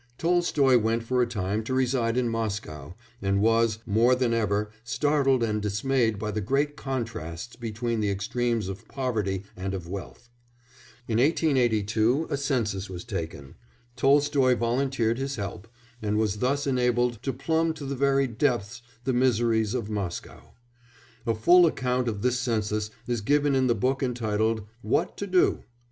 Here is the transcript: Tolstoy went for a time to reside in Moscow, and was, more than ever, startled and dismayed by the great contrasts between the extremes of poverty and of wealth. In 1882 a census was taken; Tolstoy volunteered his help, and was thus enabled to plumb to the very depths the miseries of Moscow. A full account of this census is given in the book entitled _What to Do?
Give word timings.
Tolstoy 0.17 0.79
went 0.79 1.03
for 1.03 1.21
a 1.21 1.27
time 1.27 1.63
to 1.63 1.75
reside 1.75 2.17
in 2.17 2.27
Moscow, 2.27 2.95
and 3.21 3.39
was, 3.39 3.77
more 3.85 4.15
than 4.15 4.33
ever, 4.33 4.71
startled 4.83 5.43
and 5.43 5.61
dismayed 5.61 6.17
by 6.17 6.31
the 6.31 6.41
great 6.41 6.75
contrasts 6.75 7.55
between 7.55 7.99
the 7.99 8.09
extremes 8.09 8.67
of 8.67 8.87
poverty 8.87 9.43
and 9.55 9.75
of 9.75 9.87
wealth. 9.87 10.27
In 11.07 11.19
1882 11.19 12.25
a 12.31 12.37
census 12.37 12.89
was 12.89 13.03
taken; 13.03 13.53
Tolstoy 13.95 14.55
volunteered 14.55 15.19
his 15.19 15.35
help, 15.35 15.67
and 16.01 16.17
was 16.17 16.37
thus 16.39 16.65
enabled 16.65 17.21
to 17.21 17.31
plumb 17.31 17.71
to 17.75 17.85
the 17.85 17.93
very 17.95 18.25
depths 18.25 18.81
the 19.03 19.13
miseries 19.13 19.75
of 19.75 19.91
Moscow. 19.91 20.55
A 21.27 21.35
full 21.35 21.67
account 21.67 22.07
of 22.07 22.23
this 22.23 22.39
census 22.39 22.89
is 23.05 23.21
given 23.21 23.53
in 23.53 23.67
the 23.67 23.75
book 23.75 24.01
entitled 24.01 24.65
_What 24.83 25.15
to 25.17 25.27
Do? 25.27 25.63